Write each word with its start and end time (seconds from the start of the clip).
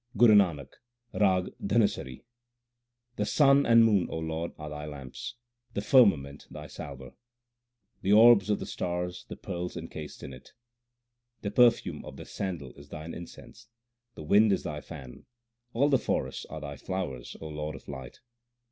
GURU 0.17 0.33
NANAK, 0.33 0.73
RAG 1.13 1.51
DHANASARI 1.63 2.23
The 3.17 3.25
sun 3.27 3.67
and 3.67 3.85
moon, 3.85 4.07
Lord, 4.07 4.51
are 4.57 4.71
Thy 4.71 4.85
lamps; 4.87 5.35
the 5.75 5.81
firmament 5.81 6.47
Thy 6.49 6.65
salver; 6.65 7.11
the 8.01 8.11
orbs 8.11 8.49
of 8.49 8.57
the 8.57 8.65
stars 8.65 9.25
the 9.29 9.35
pearls 9.35 9.77
enchased 9.77 10.23
in 10.23 10.33
it. 10.33 10.53
The 11.41 11.51
perfume 11.51 12.03
of 12.03 12.17
the 12.17 12.25
sandal 12.25 12.73
is 12.77 12.89
Thine 12.89 13.13
incense, 13.13 13.67
the 14.15 14.23
wind 14.23 14.51
is 14.51 14.63
Thy 14.63 14.81
fan, 14.81 15.27
all 15.71 15.87
the 15.87 15.99
forests 15.99 16.47
are 16.47 16.61
Thy 16.61 16.77
flowers, 16.77 17.37
O 17.39 17.45
Lord 17.47 17.75
of 17.75 17.87
light. 17.87 18.21